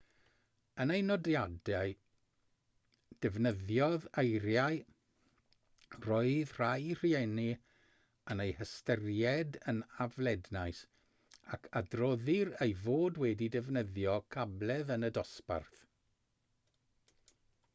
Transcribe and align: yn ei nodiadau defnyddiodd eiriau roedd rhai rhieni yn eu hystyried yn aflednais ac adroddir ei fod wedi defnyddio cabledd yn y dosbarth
yn 0.83 0.91
ei 0.93 1.01
nodiadau 1.07 1.91
defnyddiodd 3.25 4.07
eiriau 4.21 4.79
roedd 6.05 6.55
rhai 6.61 6.95
rhieni 7.01 7.45
yn 8.35 8.41
eu 8.47 8.55
hystyried 8.63 9.59
yn 9.73 9.83
aflednais 10.07 10.81
ac 11.59 11.69
adroddir 11.83 12.53
ei 12.69 12.75
fod 12.87 13.21
wedi 13.27 13.51
defnyddio 13.59 14.17
cabledd 14.39 14.95
yn 14.97 15.11
y 15.13 15.15
dosbarth 15.21 15.85